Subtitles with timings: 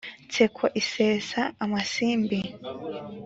[0.27, 2.39] Nseko isesa amasimbi,